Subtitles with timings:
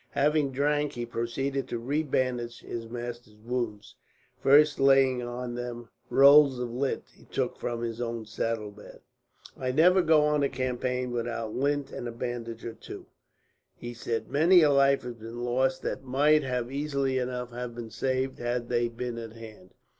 [0.13, 3.93] Having drank, he proceeded to rebandage his master's wounds,
[4.41, 9.01] first laying on them rolls of lint he took from his own saddlebag.
[9.55, 13.05] "I never go on a campaign without lint and a bandage or two,"
[13.75, 14.27] he said.
[14.27, 18.87] "Many a life has been lost that might easily enough have been saved, had they
[18.89, 19.75] been at hand."